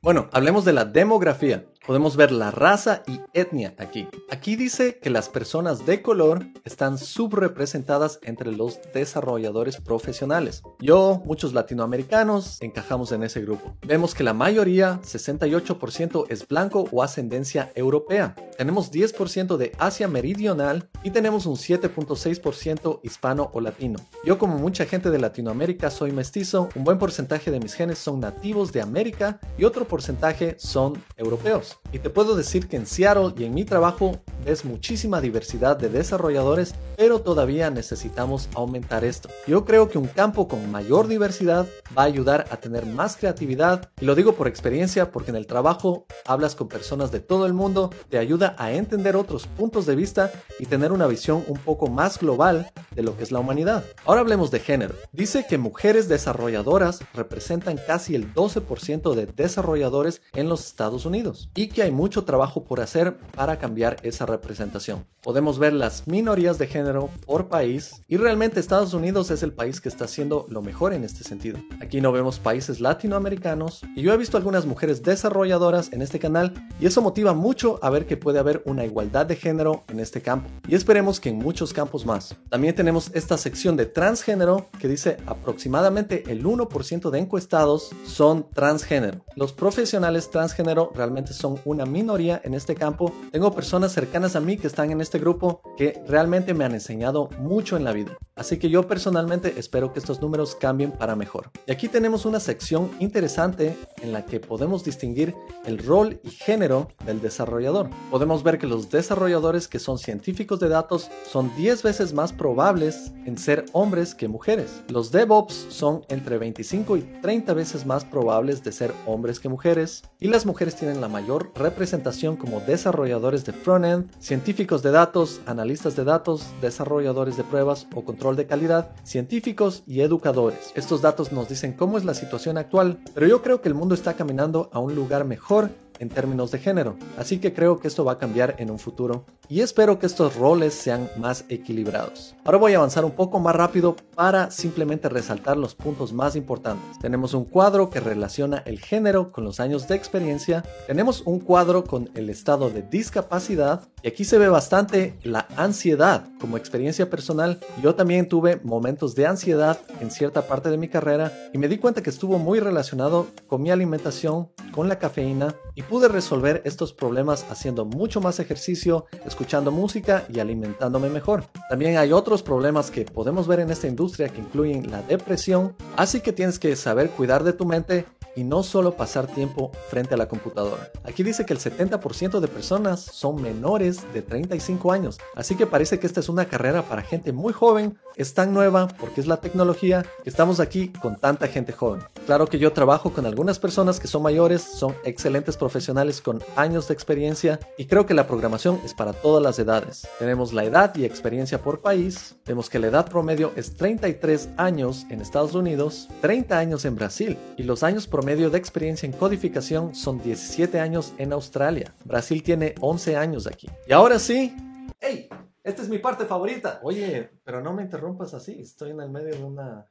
Bueno, 0.01 0.29
hablemos 0.33 0.65
de 0.65 0.73
la 0.73 0.85
demografía. 0.85 1.67
Podemos 1.89 2.17
ver 2.17 2.33
la 2.33 2.51
raza 2.51 3.03
y 3.07 3.19
etnia 3.33 3.75
aquí. 3.79 4.09
Aquí 4.29 4.57
dice 4.57 4.99
que 4.99 5.09
las 5.09 5.31
personas 5.31 5.87
de 5.87 6.03
color 6.03 6.45
están 6.67 6.99
subrepresentadas 6.99 8.19
entre 8.21 8.53
los 8.53 8.79
desarrolladores 8.93 9.79
profesionales. 9.79 10.63
Yo, 10.81 11.23
muchos 11.25 11.55
latinoamericanos, 11.55 12.61
encajamos 12.61 13.11
en 13.13 13.23
ese 13.23 13.41
grupo. 13.41 13.75
Vemos 13.87 14.15
que 14.15 14.23
la 14.23 14.35
mayoría, 14.35 15.01
68%, 15.01 16.27
es 16.29 16.47
blanco 16.47 16.87
o 16.93 17.03
ascendencia 17.03 17.73
europea. 17.75 18.35
Tenemos 18.59 18.93
10% 18.93 19.57
de 19.57 19.73
Asia 19.79 20.09
Meridional 20.09 20.91
y 21.03 21.11
tenemos 21.11 21.47
un 21.47 21.55
7.6% 21.55 23.01
hispano 23.03 23.51
o 23.55 23.63
latino. 23.63 23.99
Yo 24.27 24.37
como 24.37 24.59
mucha 24.59 24.85
gente 24.85 25.09
de 25.09 25.21
Latinoamérica 25.21 25.89
soy 25.89 26.13
mestizo, 26.13 26.69
un 26.75 26.85
buen 26.85 26.99
porcentaje 26.99 27.51
de 27.51 27.61
mis 27.61 27.73
genes 27.73 27.97
son 27.97 28.21
nativos 28.21 28.73
de 28.73 28.83
América 28.83 29.41
y 29.57 29.65
otro 29.65 29.89
porcentaje 29.89 30.57
son 30.59 31.03
europeos. 31.17 31.78
Y 31.93 31.99
te 31.99 32.11
puedo 32.11 32.37
decir 32.37 32.69
que 32.69 32.77
en 32.77 32.87
Seattle 32.87 33.33
y 33.37 33.45
en 33.45 33.55
mi 33.55 33.65
trabajo 33.65 34.21
ves 34.45 34.65
muchísima 34.65 35.21
diversidad 35.21 35.77
de 35.77 35.89
desarrolladores, 35.89 36.75
pero 36.97 37.21
todavía 37.21 37.71
necesitamos 37.71 38.49
aumentar 38.55 39.05
esto. 39.05 39.29
Yo 39.47 39.65
creo 39.65 39.89
que 39.89 39.99
un 39.99 40.07
campo 40.07 40.49
con 40.49 40.71
mayor 40.71 41.09
diversidad 41.09 41.67
va 41.97 42.03
a 42.03 42.07
ayudar 42.07 42.47
a 42.51 42.57
tener 42.57 42.87
más 42.87 43.17
creatividad 43.17 43.91
y 44.01 44.05
lo 44.05 44.15
digo 44.15 44.35
por 44.35 44.49
experiencia 44.49 45.11
porque 45.11 45.31
en 45.31 45.37
el 45.37 45.47
trabajo 45.47 46.07
hablas 46.27 46.55
con 46.55 46.69
personas 46.69 47.11
de 47.11 47.21
todo 47.21 47.47
el 47.47 47.53
mundo, 47.53 47.91
te 48.09 48.19
ayuda 48.19 48.55
a 48.59 48.73
entender 48.73 49.17
otros 49.17 49.47
puntos 49.47 49.87
de 49.87 49.97
vista 49.97 50.31
y 50.59 50.67
tener 50.67 50.93
una 50.93 51.07
visión 51.07 51.45
un 51.47 51.59
poco 51.59 51.89
más 51.89 52.19
global 52.19 52.71
de 52.95 53.03
lo 53.03 53.17
que 53.17 53.23
es 53.23 53.33
la 53.33 53.41
humanidad. 53.41 53.85
Ahora 54.05 54.21
hablemos 54.21 54.51
de 54.51 54.61
género. 54.61 54.95
Dice 55.13 55.47
que 55.49 55.59
mujeres 55.59 56.09
desarrolladoras 56.09 57.01
representan 57.15 57.79
casi 57.87 58.15
el 58.15 58.33
12% 58.35 59.15
de 59.15 59.27
desarrolladores 59.27 60.23
en 60.35 60.49
los 60.49 60.67
Estados 60.67 61.07
Unidos 61.07 61.51
y 61.55 61.69
que 61.69 61.83
hay 61.83 61.91
mucho 61.91 62.25
trabajo 62.25 62.65
por 62.65 62.81
hacer 62.81 63.17
para 63.35 63.59
cambiar 63.59 63.97
esa 64.03 64.27
representación. 64.29 65.05
Podemos 65.23 65.59
ver 65.59 65.73
las 65.73 66.07
minorías 66.07 66.59
de 66.59 66.69
género 66.69 67.11
por 67.27 67.49
país 67.49 68.03
y 68.07 68.17
realmente 68.17 68.61
Estados 68.61 68.95
Unidos 68.95 69.31
es 69.31 69.43
el 69.43 69.53
país 69.53 69.81
que 69.81 69.89
está 69.89 70.05
haciendo 70.05 70.47
lo 70.49 70.63
mejor 70.63 70.93
en 70.93 71.03
este 71.03 71.25
sentido. 71.25 71.59
Aquí 71.81 72.01
no 72.01 72.13
vemos 72.13 72.39
países 72.39 72.81
latinoamericanos 72.81 73.83
y 73.97 74.03
yo 74.03 74.13
he 74.13 74.17
visto 74.17 74.37
algunas 74.37 74.67
mujeres 74.67 75.03
desarrolladoras 75.03 75.93
en 75.93 76.03
este 76.03 76.19
canal 76.19 76.55
y 76.81 76.87
eso 76.87 77.03
motiva 77.03 77.35
mucho 77.35 77.81
a 77.83 77.91
ver 77.91 78.07
que 78.07 78.17
puede 78.17 78.39
haber 78.39 78.63
una 78.65 78.85
igualdad 78.85 79.27
de 79.27 79.37
género 79.37 79.85
en 79.89 80.01
este 80.01 80.23
campo 80.23 80.49
y 80.69 80.75
esperemos 80.75 81.19
que 81.21 81.31
en 81.31 81.39
muchos 81.39 81.73
campos 81.73 82.07
más. 82.07 82.37
También 82.49 82.75
tenemos 82.75 83.11
esta 83.15 83.37
sección 83.39 83.77
de 83.77 83.87
transgénero 83.87 84.69
que 84.79 84.89
dice 84.89 85.17
aproximadamente 85.27 86.25
el 86.29 86.45
1% 86.45 87.11
de 87.11 87.19
encuestados 87.19 87.91
son 88.07 88.47
transgénero. 88.55 89.25
Los 89.37 89.53
profesionales 89.53 90.31
transgénero 90.31 90.93
realmente 90.95 91.33
son 91.33 91.61
una 91.65 91.87
minoría 91.87 92.41
en 92.45 92.55
este 92.55 92.75
campo. 92.75 93.13
Tengo 93.33 93.53
personas 93.53 93.93
cercanas 93.93 94.18
a 94.19 94.41
mí 94.41 94.57
que 94.57 94.67
están 94.67 94.91
en 94.91 95.01
este 95.01 95.21
grupo 95.21 95.63
que 95.77 96.03
realmente 96.09 96.53
me 96.53 96.65
han 96.65 96.75
enseñado 96.75 97.29
mucho 97.39 97.77
en 97.77 97.85
la 97.85 97.93
vida. 97.93 98.19
Así 98.35 98.59
que 98.59 98.69
yo 98.69 98.87
personalmente 98.87 99.55
espero 99.59 99.93
que 99.93 99.99
estos 99.99 100.21
números 100.21 100.55
cambien 100.55 100.93
para 100.93 101.17
mejor. 101.17 101.51
Y 101.67 101.73
aquí 101.73 101.89
tenemos 101.89 102.25
una 102.25 102.41
sección 102.41 102.91
interesante 103.01 103.77
en 104.03 104.13
la 104.13 104.25
que 104.27 104.41
podemos 104.41 104.85
distinguir 104.85 105.35
el 105.65 105.79
rol 105.79 106.21
y 106.23 106.31
género 106.31 106.89
del 107.05 107.21
desarrollador. 107.21 107.91
Podemos 108.11 108.43
ver 108.43 108.59
que 108.59 108.67
los 108.67 108.91
desarrolladores 108.91 109.67
que 109.69 109.79
son 109.79 109.99
científicos 109.99 110.61
de 110.61 110.69
datos 110.69 111.11
son 111.29 111.55
10 111.57 111.83
veces 111.83 112.13
más 112.13 112.33
probables 112.33 113.13
en 113.25 113.39
ser 113.39 113.65
hombres 113.73 114.15
que 114.15 114.29
mujeres. 114.29 114.83
Los 114.89 115.11
DevOps 115.11 115.67
son 115.69 116.05
entre 116.09 116.39
25 116.39 116.97
y 116.97 117.03
30 117.23 117.55
veces 117.55 117.87
más 117.87 118.05
probables 118.05 118.63
de 118.63 118.73
ser 118.73 118.93
hombres 119.07 119.41
que 119.41 119.49
mujeres. 119.49 120.03
Y 120.21 120.29
las 120.29 120.47
mujeres 120.47 120.77
tienen 120.77 121.01
la 121.01 121.09
mayor 121.09 121.53
representación 121.55 122.37
como 122.37 122.61
desarrolladores 122.61 123.45
de 123.45 123.53
frontend, 123.53 124.08
científicos 124.21 124.83
de 124.83 124.91
datos, 124.91 125.41
analistas 125.47 125.97
de 125.97 126.05
datos, 126.05 126.47
desarrolladores 126.61 127.37
de 127.37 127.45
pruebas 127.45 127.87
o 127.95 128.05
control 128.05 128.37
de 128.37 128.47
calidad, 128.47 128.91
científicos 129.05 129.83
y 129.87 130.01
educadores. 130.01 130.73
Estos 130.75 131.03
datos 131.03 131.33
nos 131.33 131.49
dicen 131.49 131.73
cómo 131.73 131.99
es 131.99 132.05
la 132.05 132.15
situación 132.15 132.59
actual, 132.59 132.99
pero 133.15 133.27
yo 133.27 133.43
creo 133.43 133.61
que 133.61 133.69
el 133.69 133.75
mundo 133.75 133.95
está 133.95 134.15
caminando 134.15 134.71
a 134.73 134.79
un 134.79 134.95
lugar 134.95 135.25
mejor 135.25 135.71
en 135.99 136.09
términos 136.09 136.51
de 136.51 136.59
género. 136.59 136.97
Así 137.17 137.39
que 137.39 137.53
creo 137.53 137.79
que 137.79 137.89
esto 137.89 138.05
va 138.05 138.13
a 138.13 138.19
cambiar 138.19 138.57
en 138.59 138.71
un 138.71 138.79
futuro 138.79 139.25
y 139.49 139.61
espero 139.61 139.99
que 139.99 140.07
estos 140.07 140.37
roles 140.37 140.75
sean 140.75 141.09
más 141.17 141.45
equilibrados. 141.49 142.35
Ahora 142.45 142.59
voy 142.59 142.75
a 142.75 142.79
avanzar 142.79 143.05
un 143.05 143.13
poco 143.13 143.39
más 143.41 143.57
rápido 143.57 143.97
para 144.15 144.51
simplemente 144.51 145.09
resaltar 145.09 145.57
los 145.57 145.75
puntos 145.75 146.13
más 146.13 146.37
importantes. 146.37 146.99
Tenemos 147.01 147.35
un 147.35 147.45
cuadro 147.45 147.91
que 147.91 148.01
relaciona 148.01 148.63
el 148.67 148.79
género 148.79 149.33
con 149.33 149.45
los 149.45 149.61
años 149.61 149.89
de 149.89 149.97
experiencia. 149.97 150.65
Tenemos 150.87 151.23
un 151.25 151.41
cuadro 151.41 151.85
con 151.85 152.11
el 152.15 152.31
estado 152.31 152.71
de 152.71 152.83
discapacidad 152.83 153.83
y 154.03 154.09
aquí 154.09 154.25
se 154.25 154.39
ve 154.39 154.49
bastante 154.49 155.19
la 155.23 155.49
ansiedad 155.57 156.25
como 156.41 156.57
experiencia 156.57 157.11
personal. 157.11 157.59
Yo 157.83 157.95
también 157.95 158.29
tuve 158.29 158.61
momentos 158.63 159.15
de 159.15 159.27
ansiedad 159.27 159.79
en 160.01 160.11
cierta 160.11 160.47
parte 160.47 160.71
de 160.71 160.77
mi 160.77 160.89
carrera 160.89 161.33
y 161.53 161.59
me 161.59 161.69
di 161.69 161.79
cuenta 161.79 162.03
que 162.03 162.11
estuvo 162.11 162.39
muy 162.39 162.61
relacionado 162.61 163.27
con 163.47 163.63
mi 163.63 163.71
alimentación, 163.71 164.51
con 164.73 164.89
la 164.89 164.99
cafeína 164.99 165.55
y 165.75 165.83
pude 165.83 166.09
resolver 166.09 166.63
estos 166.65 166.93
problemas 166.93 167.47
haciendo 167.51 167.85
mucho 167.85 168.21
más 168.21 168.41
ejercicio, 168.41 169.07
escuchando 169.25 169.71
música 169.71 170.25
y 170.29 170.41
alimentándome 170.41 171.09
mejor. 171.09 171.45
También 171.69 171.97
hay 171.97 172.13
otros 172.13 172.43
problemas 172.43 172.91
que 172.91 173.05
podemos 173.05 173.47
ver 173.47 173.61
en 173.61 173.71
esta 173.71 173.87
industria 173.87 174.29
que 174.29 174.41
incluyen 174.41 174.91
la 174.91 175.03
depresión, 175.03 175.75
así 175.97 176.21
que 176.21 176.33
tienes 176.33 176.59
que 176.59 176.75
saber 176.77 177.11
cuidar 177.11 177.45
de 177.45 177.53
tu 177.53 177.65
mente 177.65 178.07
y 178.39 178.45
no 178.45 178.63
solo 178.63 178.95
pasar 178.95 179.27
tiempo 179.27 179.73
frente 179.89 180.15
a 180.15 180.17
la 180.17 180.29
computadora. 180.29 180.93
Aquí 181.03 181.25
dice 181.25 181.45
que 181.45 181.53
el 181.53 181.59
70% 181.59 182.39
de 182.39 182.47
personas 182.47 183.01
son 183.01 183.43
menores 183.43 184.05
de 184.15 184.23
35 184.23 184.93
años, 184.93 185.19
así 185.35 185.57
que 185.57 185.67
parece 185.67 185.99
que 185.99 186.07
esta 186.07 186.21
es 186.21 186.29
una 186.29 186.45
carrera 186.45 186.83
para 186.83 187.03
gente 187.03 187.33
muy 187.33 187.53
joven, 187.53 187.99
es 188.15 188.35
tan 188.35 188.55
nueva 188.55 188.87
porque 189.01 189.21
es 189.21 189.27
la 189.27 189.39
tecnología 189.39 190.07
que 190.23 190.31
estamos 190.31 190.61
aquí 190.61 190.93
con 191.03 191.17
tanta 191.17 191.49
gente 191.49 191.73
joven. 191.73 192.01
Claro 192.27 192.47
que 192.47 192.61
yo 192.61 192.73
trabajo 192.73 193.13
con 193.13 193.27
algunas 193.27 193.59
personas 193.59 193.99
que 193.99 194.07
son 194.07 194.23
mayores, 194.23 194.63
son 194.63 194.95
excelentes 195.05 195.57
profesionales 195.57 196.21
con 196.21 196.41
años 196.55 196.87
de 196.87 196.95
experiencia 196.95 197.59
y 197.77 197.87
creo 197.87 198.07
que 198.07 198.15
la 198.15 198.29
programación 198.29 198.81
es 198.85 198.95
para 198.95 199.15
todas 199.15 199.43
las 199.43 199.59
edades. 199.59 200.07
Tenemos 200.21 200.53
la 200.53 200.65
edad 200.65 200.95
y 200.95 201.05
experiencia 201.05 201.61
por 201.61 201.81
país, 201.81 202.37
vemos 202.47 202.71
que 202.71 202.79
la 202.79 202.87
edad 202.87 203.09
promedio 203.11 203.51
es 203.57 203.75
33 203.75 204.51
años 204.57 205.07
en 205.11 205.21
Estados 205.21 205.55
Unidos, 205.55 206.09
30 206.21 206.57
años 206.57 206.85
en 206.85 206.95
Brasil 206.95 207.37
y 207.57 207.65
los 207.65 207.83
años 207.83 208.07
promedio 208.07 208.28
medio 208.29 208.51
de 208.51 208.59
experiencia 208.59 209.07
en 209.07 209.13
codificación 209.13 209.95
son 209.95 210.23
17 210.23 210.79
años 210.79 211.15
en 211.17 211.33
Australia. 211.33 211.95
Brasil 212.05 212.43
tiene 212.43 212.75
11 212.79 213.17
años 213.17 213.47
aquí. 213.47 213.71
Y 213.87 213.93
ahora 213.95 214.19
sí, 214.19 214.55
¡hey! 215.01 215.31
Esta 215.65 215.81
es 215.81 215.89
mi 215.89 215.97
parte 215.97 216.27
favorita. 216.27 216.79
Oye, 216.83 217.31
pero 217.43 217.63
no 217.63 217.73
me 217.73 217.83
interrumpas 217.85 218.35
así, 218.35 218.61
estoy 218.61 218.91
en 218.91 219.01
el 219.01 219.09
medio 219.09 219.35
de 219.35 219.43
una... 219.43 219.91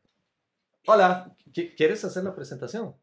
Hola, 0.85 1.35
¿quieres 1.51 2.05
hacer 2.05 2.25
la 2.25 2.35
presentación? 2.35 2.95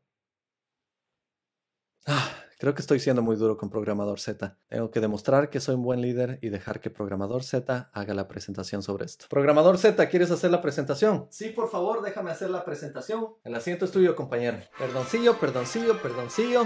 Ah, 2.06 2.30
Creo 2.58 2.74
que 2.74 2.82
estoy 2.82 3.00
siendo 3.00 3.22
muy 3.22 3.36
duro 3.36 3.56
con 3.56 3.70
Programador 3.70 4.20
Z. 4.20 4.56
Tengo 4.68 4.90
que 4.90 5.00
demostrar 5.00 5.50
que 5.50 5.60
soy 5.60 5.74
un 5.74 5.82
buen 5.82 6.00
líder 6.00 6.38
y 6.42 6.50
dejar 6.50 6.80
que 6.80 6.90
Programador 6.90 7.42
Z 7.42 7.90
haga 7.92 8.14
la 8.14 8.28
presentación 8.28 8.82
sobre 8.82 9.06
esto. 9.06 9.26
Programador 9.28 9.78
Z, 9.78 10.08
¿quieres 10.08 10.30
hacer 10.30 10.50
la 10.50 10.62
presentación? 10.62 11.26
Sí, 11.30 11.50
por 11.50 11.68
favor, 11.70 12.02
déjame 12.02 12.30
hacer 12.30 12.50
la 12.50 12.64
presentación. 12.64 13.34
El 13.44 13.54
asiento 13.54 13.84
es 13.84 13.90
tuyo, 13.90 14.14
compañero. 14.14 14.58
Perdoncillo, 14.78 15.38
perdoncillo, 15.38 16.00
perdoncillo. 16.00 16.62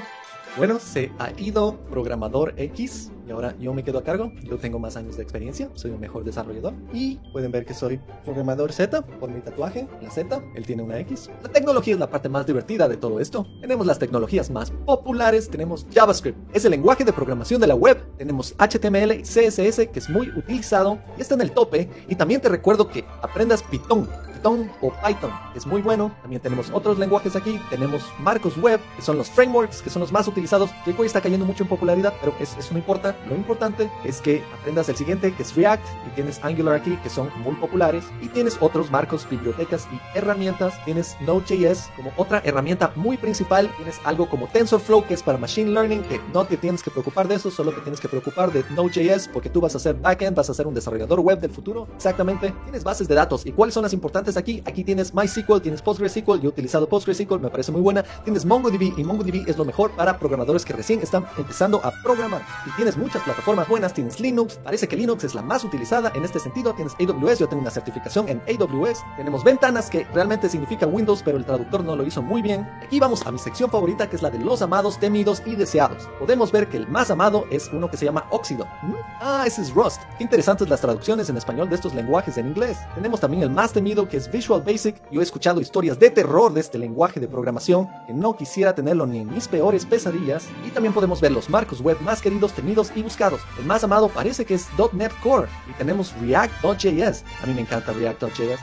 Bueno, 0.59 0.81
se 0.81 1.13
ha 1.21 1.31
ido 1.39 1.77
Programador 1.89 2.53
X 2.57 3.13
y 3.29 3.31
ahora 3.31 3.55
yo 3.61 3.73
me 3.75 3.85
quedo 3.85 3.99
a 3.99 4.03
cargo. 4.03 4.33
Yo 4.43 4.57
tengo 4.57 4.81
más 4.81 4.97
años 4.97 5.17
de 5.17 5.23
experiencia, 5.23 5.71
soy 5.75 5.93
un 5.93 6.01
mejor 6.01 6.25
desarrollador 6.25 6.75
y 6.93 7.17
pueden 7.33 7.53
ver 7.53 7.65
que 7.65 7.75
soy 7.75 8.01
Programador 8.25 8.73
Z 8.73 9.03
por 9.03 9.31
mi 9.31 9.41
tatuaje, 9.41 9.87
la 10.03 10.11
Z, 10.11 10.43
él 10.57 10.67
tiene 10.67 10.83
una 10.83 10.99
X. 10.99 11.31
La 11.45 11.49
tecnología 11.49 11.95
es 11.95 12.01
la 12.01 12.11
parte 12.11 12.29
más 12.29 12.45
divertida 12.45 12.89
de 12.89 12.97
todo 12.97 13.21
esto. 13.21 13.47
Tenemos 13.61 13.87
las 13.87 14.01
tecnologías 14.01 14.51
más 14.51 14.73
populares, 14.85 15.49
tenemos 15.49 15.87
JavaScript, 15.93 16.37
es 16.53 16.65
el 16.65 16.73
lenguaje 16.73 17.05
de 17.05 17.13
programación 17.13 17.61
de 17.61 17.69
la 17.69 17.77
web. 17.77 18.03
Tenemos 18.17 18.57
HTML, 18.59 19.23
CSS, 19.23 19.87
que 19.93 19.99
es 20.01 20.11
muy 20.11 20.29
utilizado 20.31 20.99
y 21.17 21.21
está 21.21 21.35
en 21.35 21.43
el 21.43 21.53
tope. 21.53 21.89
Y 22.09 22.17
también 22.17 22.41
te 22.41 22.49
recuerdo 22.49 22.89
que 22.89 23.05
aprendas 23.23 23.63
Python 23.63 24.09
Python 24.39 24.71
o 24.81 24.93
Python, 25.05 25.33
es 25.55 25.67
muy 25.67 25.83
bueno. 25.83 26.13
También 26.23 26.41
tenemos 26.41 26.71
otros 26.73 26.99
lenguajes 26.99 27.35
aquí. 27.35 27.61
Tenemos 27.71 28.03
marcos 28.21 28.57
web, 28.57 28.81
que 28.97 29.03
son 29.03 29.17
los 29.17 29.29
frameworks, 29.31 29.83
que 29.83 29.91
son 29.91 30.01
los 30.01 30.13
más 30.13 30.29
utilizados. 30.29 30.71
jQuery 30.85 31.07
está 31.07 31.21
cayendo 31.21 31.45
mucho 31.45 31.65
en 31.65 31.69
popularidad, 31.69 32.15
pero 32.21 32.35
eso 32.41 32.57
no 32.71 32.79
importa. 32.79 33.17
Lo 33.29 33.35
importante 33.35 33.91
es 34.05 34.21
que 34.21 34.45
aprendas 34.61 34.89
el 34.89 34.97
siguiente, 34.97 35.35
que 35.35 35.43
es 35.43 35.55
React, 35.55 35.85
y 36.07 36.11
tienes 36.15 36.43
Angular 36.45 36.75
aquí, 36.75 36.97
que 37.03 37.11
son 37.11 37.31
muy 37.43 37.55
populares. 37.57 38.05
Y 38.23 38.29
tienes 38.29 38.57
otros 38.61 38.91
marcos, 38.91 39.29
bibliotecas 39.29 39.89
y 39.93 40.19
herramientas. 40.19 40.75
Tienes 40.85 41.17
Node.js 41.21 41.91
como 41.97 42.13
otra 42.17 42.41
herramienta 42.45 42.93
muy 42.95 43.17
principal. 43.17 43.71
Tienes 43.77 44.01
algo 44.05 44.29
como 44.29 44.47
TensorFlow, 44.47 45.07
que 45.07 45.15
es 45.15 45.23
para 45.23 45.39
Machine 45.39 45.71
Learning, 45.73 46.03
que 46.03 46.21
no 46.33 46.45
te 46.45 46.57
tienes 46.57 46.83
que 46.83 46.91
preocupar 46.91 47.27
de 47.27 47.35
eso, 47.35 47.51
solo 47.51 47.73
te 47.73 47.81
tienes 47.81 48.01
que 48.01 48.09
preocupar 48.09 48.53
de 48.53 48.65
Node.js, 48.71 49.29
porque 49.33 49.51
tú 49.51 49.61
vas 49.61 49.75
a 49.75 49.79
ser 49.79 49.95
backend, 49.97 50.37
vas 50.37 50.51
a 50.51 50.55
ser 50.55 50.67
un 50.67 50.75
desarrollador 50.75 51.21
web 51.21 51.41
del 51.41 51.51
futuro. 51.51 51.89
Exactamente. 51.97 52.55
Tienes 52.65 52.85
bases 52.85 53.09
de 53.09 53.15
datos. 53.15 53.45
¿Y 53.47 53.53
cuáles 53.53 53.75
son 53.75 53.83
las 53.83 53.93
importantes? 53.93 54.28
Aquí. 54.37 54.63
Aquí 54.65 54.85
tienes 54.85 55.15
MySQL, 55.15 55.61
tienes 55.61 55.83
PostgreSQL. 55.83 56.41
Yo 56.41 56.45
he 56.45 56.49
utilizado 56.49 56.89
PostgreSQL, 56.89 57.41
me 57.41 57.51
parece 57.51 57.73
muy 57.73 57.81
buena. 57.81 58.05
Tienes 58.25 58.45
MongoDB 58.45 58.99
y 58.99 59.05
MongoDB 59.05 59.49
es 59.49 59.57
lo 59.57 59.65
mejor 59.65 59.91
para 59.93 60.19
programadores 60.19 60.65
que 60.65 60.73
recién 60.73 61.01
están 61.01 61.27
empezando 61.37 61.81
a 61.85 61.93
programar. 62.03 62.43
Y 62.67 62.71
tienes 62.77 62.97
muchas 62.97 63.23
plataformas 63.23 63.69
buenas. 63.69 63.95
Tienes 63.95 64.21
Linux, 64.21 64.59
parece 64.63 64.89
que 64.89 64.97
Linux 64.97 65.25
es 65.25 65.35
la 65.35 65.43
más 65.43 65.65
utilizada 65.65 66.13
en 66.15 66.25
este 66.25 66.39
sentido. 66.39 66.75
Tienes 66.75 66.95
AWS, 66.95 67.39
yo 67.39 67.49
tengo 67.49 67.63
una 67.63 67.71
certificación 67.71 68.29
en 68.29 68.43
AWS. 68.49 69.05
Tenemos 69.17 69.45
ventanas 69.45 69.91
que 69.91 70.05
realmente 70.13 70.49
significa 70.49 70.87
Windows, 70.87 71.23
pero 71.25 71.39
el 71.39 71.45
traductor 71.45 71.83
no 71.83 71.97
lo 71.97 72.05
hizo 72.05 72.23
muy 72.23 72.43
bien. 72.43 72.69
Aquí 72.83 73.01
vamos 73.01 73.27
a 73.27 73.33
mi 73.33 73.39
sección 73.39 73.71
favorita 73.71 74.09
que 74.09 74.17
es 74.17 74.23
la 74.23 74.31
de 74.31 74.39
los 74.39 74.63
amados, 74.63 74.99
temidos 74.99 75.43
y 75.47 75.57
deseados. 75.57 76.09
Podemos 76.19 76.53
ver 76.53 76.69
que 76.69 76.77
el 76.77 76.89
más 76.89 77.11
amado 77.11 77.45
es 77.51 77.71
uno 77.73 77.91
que 77.91 77.97
se 77.97 78.05
llama 78.05 78.27
Óxido. 78.31 78.67
¿Mm? 78.83 78.95
Ah, 79.21 79.45
ese 79.47 79.63
es 79.63 79.73
Rust. 79.73 80.01
Qué 80.17 80.25
interesantes 80.25 80.69
las 80.69 80.81
traducciones 80.81 81.29
en 81.29 81.37
español 81.37 81.69
de 81.69 81.77
estos 81.77 81.95
lenguajes 81.95 82.39
en 82.39 82.49
inglés. 82.49 82.79
Tenemos 82.95 83.21
también 83.21 83.43
el 83.43 83.51
más 83.51 83.73
temido 83.73 84.09
que 84.09 84.18
es 84.19 84.31
Visual 84.31 84.63
Basic. 84.63 84.97
Yo 85.11 85.21
he 85.21 85.25
escuchado 85.25 85.61
historias 85.61 85.99
de 85.99 86.11
terror 86.11 86.53
de 86.53 86.61
este 86.61 86.77
lenguaje 86.77 87.21
de 87.21 87.29
programación 87.29 87.89
que 88.07 88.13
no 88.13 88.37
quisiera 88.37 88.75
tenerlo 88.75 89.07
ni 89.07 89.21
en 89.21 89.33
mis 89.33 89.49
peores 89.49 89.87
pesadillas. 89.87 90.47
Y 90.67 90.71
también 90.71 90.93
podemos 90.93 91.21
ver 91.21 91.33
los 91.33 91.49
marcos 91.49 91.81
web 91.81 91.99
más 92.03 92.21
queridos, 92.21 92.53
temidos 92.53 92.93
y 92.95 93.03
buscados. 93.03 93.41
El 93.59 93.65
más 93.65 93.85
amado 93.85 94.09
parece 94.09 94.45
que 94.45 94.55
es 94.55 94.67
.NET 94.93 95.13
Core 95.23 95.49
y 95.71 95.73
tenemos 95.75 96.13
React.js. 96.21 97.25
A 97.43 97.47
mí 97.47 97.55
me 97.55 97.63
encanta 97.63 97.93
React.js. 97.93 98.61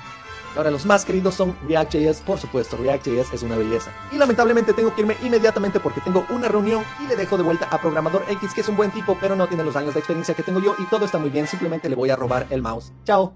Ahora 0.56 0.72
los 0.72 0.86
más 0.86 1.04
queridos 1.04 1.36
son 1.36 1.56
React.js, 1.68 2.22
por 2.22 2.38
supuesto, 2.38 2.78
React.js 2.78 3.34
es 3.34 3.44
una 3.44 3.58
belleza. 3.58 3.92
Y 4.12 4.18
lamentablemente 4.18 4.72
tengo 4.72 4.96
que 4.96 5.02
irme 5.02 5.18
inmediatamente 5.22 5.82
porque 5.82 6.00
tengo 6.00 6.26
una 6.30 6.48
reunión 6.48 6.84
y 7.04 7.08
le 7.08 7.18
dejo 7.18 7.36
de 7.36 7.44
vuelta 7.44 7.68
a 7.70 7.82
Programador 7.82 8.24
X, 8.30 8.54
que 8.54 8.62
es 8.62 8.70
un 8.70 8.78
buen 8.78 8.92
tipo, 8.92 9.18
pero 9.20 9.36
no 9.36 9.48
tiene 9.48 9.66
los 9.66 9.76
años 9.76 9.94
de 9.94 10.00
experiencia 10.00 10.34
que 10.34 10.44
tengo 10.44 10.62
yo 10.62 10.76
y 10.80 10.86
todo 10.86 11.04
está 11.04 11.18
muy 11.18 11.30
bien, 11.30 11.46
simplemente 11.46 11.90
le 11.90 11.96
voy 11.96 12.10
a 12.10 12.16
robar 12.16 12.48
el 12.50 12.62
mouse. 12.62 12.94
Chao. 13.04 13.36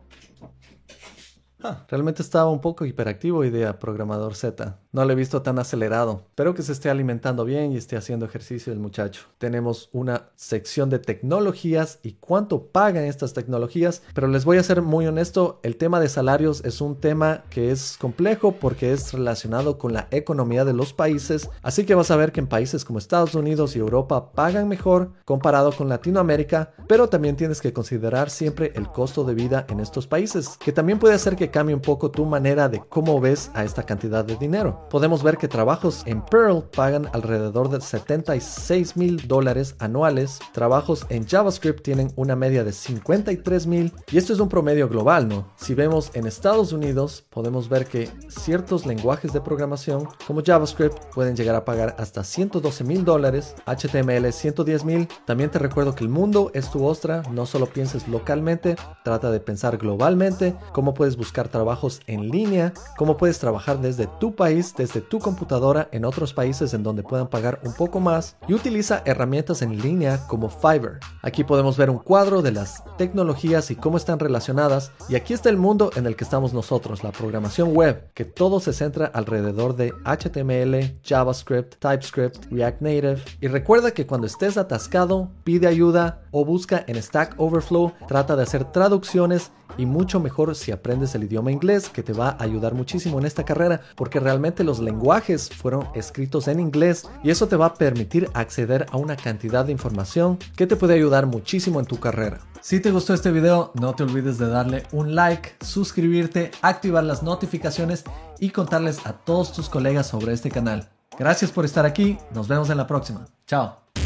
Realmente 1.90 2.22
estaba 2.22 2.50
un 2.50 2.62
poco 2.62 2.86
hiperactivo 2.86 3.44
idea 3.44 3.80
programador 3.80 4.36
Z. 4.36 4.78
No 4.92 5.04
lo 5.04 5.12
he 5.12 5.16
visto 5.16 5.42
tan 5.42 5.60
acelerado. 5.60 6.24
Espero 6.30 6.54
que 6.54 6.64
se 6.64 6.72
esté 6.72 6.90
alimentando 6.90 7.44
bien 7.44 7.74
y 7.74 7.78
esté 7.78 7.98
haciendo 7.98 8.26
ejercicio 8.26 8.72
el 8.72 8.80
muchacho. 8.80 9.24
Tenemos 9.38 9.90
una 9.92 10.30
sección 10.36 10.90
de 10.90 11.00
tecnologías 11.00 12.00
y 12.02 12.14
cuánto 12.14 12.68
pagan 12.68 13.04
estas 13.04 13.34
tecnologías. 13.34 14.02
Pero 14.14 14.28
les 14.28 14.46
voy 14.46 14.58
a 14.58 14.64
ser 14.64 14.82
muy 14.82 15.06
honesto, 15.06 15.60
el 15.64 15.76
tema 15.76 16.00
de 16.00 16.10
salarios 16.10 16.64
es 16.64 16.80
un 16.80 16.96
tema 16.96 17.44
que 17.50 17.72
es 17.72 17.98
complejo 18.00 18.54
porque 18.54 18.94
es 18.94 19.12
relacionado 19.14 19.78
con 19.78 19.94
la 19.94 20.08
economía 20.12 20.64
de 20.64 20.74
los 20.74 20.94
países. 20.94 21.50
Así 21.62 21.86
que 21.86 21.96
vas 21.96 22.10
a 22.10 22.16
ver 22.16 22.32
que 22.32 22.40
en 22.40 22.48
países 22.48 22.86
como 22.86 23.00
Estados 23.00 23.36
Unidos 23.36 23.76
y 23.76 23.80
Europa 23.80 24.32
pagan 24.32 24.70
mejor 24.70 25.12
comparado 25.26 25.74
con 25.74 25.90
Latinoamérica. 25.90 26.74
Pero 26.88 27.10
también 27.10 27.36
tienes 27.36 27.62
que 27.62 27.74
considerar 27.74 28.30
siempre 28.30 28.72
el 28.76 28.90
costo 28.90 29.24
de 29.24 29.34
vida 29.34 29.66
en 29.70 29.82
estos 29.82 30.08
países, 30.08 30.58
que 30.58 30.72
también 30.72 31.00
puede 31.00 31.16
hacer 31.16 31.36
que 31.36 31.49
cambie 31.50 31.76
un 31.76 31.82
poco 31.82 32.12
tu 32.12 32.26
manera 32.26 32.70
de 32.70 32.80
cómo 32.80 33.20
ves 33.20 33.52
a 33.54 33.64
esta 33.64 33.84
cantidad 33.84 34.26
de 34.26 34.36
dinero. 34.36 34.88
Podemos 34.90 35.24
ver 35.24 35.38
que 35.38 35.48
trabajos 35.48 36.04
en 36.06 36.22
Perl 36.24 36.64
pagan 36.76 37.10
alrededor 37.14 37.70
de 37.70 37.82
76 37.82 38.98
mil 38.98 39.28
dólares 39.28 39.76
anuales, 39.80 40.40
trabajos 40.54 41.06
en 41.10 41.28
JavaScript 41.28 41.84
tienen 41.84 42.12
una 42.16 42.36
media 42.36 42.64
de 42.64 42.72
53 42.72 43.68
mil 43.68 43.94
y 44.12 44.18
esto 44.18 44.34
es 44.34 44.40
un 44.40 44.50
promedio 44.50 44.88
global, 44.90 45.28
¿no? 45.28 45.48
Si 45.58 45.74
vemos 45.74 46.12
en 46.14 46.28
Estados 46.28 46.74
Unidos, 46.74 47.26
podemos 47.30 47.70
ver 47.70 47.86
que 47.86 48.10
ciertos 48.28 48.86
lenguajes 48.86 49.34
de 49.34 49.42
programación 49.42 50.08
como 50.26 50.44
JavaScript 50.44 50.98
pueden 51.14 51.36
llegar 51.36 51.56
a 51.56 51.66
pagar 51.66 51.96
hasta 51.98 52.24
112 52.24 52.84
mil 52.84 53.06
dólares, 53.06 53.56
HTML 53.66 54.32
110 54.32 54.86
mil. 54.86 55.08
También 55.26 55.50
te 55.52 55.60
recuerdo 55.60 55.96
que 55.96 56.04
el 56.04 56.10
mundo 56.10 56.52
es 56.54 56.70
tu 56.72 56.86
ostra, 56.86 57.24
no 57.32 57.46
solo 57.46 57.68
pienses 57.68 58.08
localmente, 58.08 58.76
trata 59.04 59.32
de 59.32 59.40
pensar 59.40 59.78
globalmente, 59.78 60.56
cómo 60.74 60.94
puedes 60.94 61.18
buscar 61.40 61.52
trabajos 61.52 62.02
en 62.08 62.30
línea, 62.30 62.74
cómo 62.98 63.16
puedes 63.16 63.40
trabajar 63.40 63.80
desde 63.80 64.08
tu 64.20 64.36
país, 64.36 64.74
desde 64.78 65.00
tu 65.00 65.20
computadora 65.20 65.88
en 65.94 66.04
otros 66.04 66.34
países 66.34 66.74
en 66.74 66.84
donde 66.84 67.02
puedan 67.02 67.30
pagar 67.30 67.62
un 67.64 67.72
poco 67.74 68.02
más 68.02 68.36
y 68.50 68.54
utiliza 68.54 69.04
herramientas 69.06 69.62
en 69.62 69.80
línea 69.82 70.28
como 70.28 70.50
Fiverr. 70.50 71.00
Aquí 71.22 71.46
podemos 71.46 71.78
ver 71.78 71.90
un 71.90 72.00
cuadro 72.00 72.42
de 72.42 72.52
las 72.52 72.84
tecnologías 72.98 73.72
y 73.72 73.78
cómo 73.78 73.96
están 73.96 74.20
relacionadas 74.20 74.92
y 75.08 75.16
aquí 75.16 75.34
está 75.34 75.50
el 75.50 75.56
mundo 75.56 75.92
en 75.96 76.08
el 76.08 76.18
que 76.18 76.26
estamos 76.26 76.54
nosotros, 76.54 77.06
la 77.06 77.14
programación 77.14 77.74
web, 77.74 78.12
que 78.14 78.26
todo 78.26 78.60
se 78.60 78.74
centra 78.74 79.06
alrededor 79.06 79.78
de 79.78 79.94
HTML, 80.04 81.00
JavaScript, 81.04 81.76
TypeScript, 81.80 82.52
React 82.52 82.82
Native 82.82 83.24
y 83.40 83.48
recuerda 83.48 83.92
que 83.92 84.06
cuando 84.06 84.28
estés 84.28 84.58
atascado, 84.58 85.32
pide 85.46 85.68
ayuda 85.68 86.22
o 86.32 86.44
busca 86.44 86.84
en 86.86 87.02
Stack 87.02 87.36
Overflow, 87.38 87.94
trata 88.08 88.36
de 88.36 88.44
hacer 88.44 88.66
traducciones 88.74 89.52
y 89.78 89.86
mucho 89.86 90.20
mejor 90.20 90.56
si 90.56 90.72
aprendes 90.72 91.16
el 91.16 91.29
idioma 91.30 91.52
inglés 91.52 91.90
que 91.90 92.04
te 92.04 92.12
va 92.12 92.30
a 92.30 92.44
ayudar 92.44 92.74
muchísimo 92.74 93.20
en 93.20 93.26
esta 93.26 93.46
carrera 93.46 93.82
porque 93.96 94.20
realmente 94.20 94.64
los 94.64 94.80
lenguajes 94.80 95.50
fueron 95.50 95.88
escritos 95.94 96.48
en 96.48 96.60
inglés 96.60 97.08
y 97.24 97.30
eso 97.30 97.48
te 97.48 97.56
va 97.56 97.68
a 97.68 97.74
permitir 97.76 98.30
acceder 98.34 98.88
a 98.92 98.98
una 98.98 99.16
cantidad 99.16 99.64
de 99.64 99.72
información 99.72 100.40
que 100.56 100.68
te 100.68 100.76
puede 100.76 100.96
ayudar 100.96 101.28
muchísimo 101.28 101.80
en 101.80 101.86
tu 101.86 102.00
carrera. 102.00 102.42
Si 102.62 102.80
te 102.80 102.92
gustó 102.92 103.14
este 103.14 103.32
video, 103.32 103.72
no 103.80 103.94
te 103.94 104.04
olvides 104.04 104.38
de 104.38 104.48
darle 104.48 104.84
un 104.92 105.16
like, 105.16 105.56
suscribirte, 105.62 106.52
activar 106.62 107.04
las 107.04 107.24
notificaciones 107.24 108.04
y 108.40 108.50
contarles 108.50 109.06
a 109.06 109.14
todos 109.14 109.54
tus 109.54 109.70
colegas 109.70 110.08
sobre 110.08 110.34
este 110.34 110.50
canal. 110.50 110.90
Gracias 111.18 111.52
por 111.52 111.66
estar 111.66 111.86
aquí, 111.86 112.18
nos 112.34 112.48
vemos 112.48 112.70
en 112.70 112.78
la 112.78 112.88
próxima. 112.88 113.28
Chao. 113.46 113.99